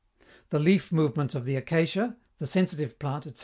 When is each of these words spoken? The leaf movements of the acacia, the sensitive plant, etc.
The 0.49 0.57
leaf 0.57 0.91
movements 0.91 1.35
of 1.35 1.45
the 1.45 1.55
acacia, 1.57 2.17
the 2.39 2.47
sensitive 2.47 2.97
plant, 2.97 3.27
etc. 3.27 3.39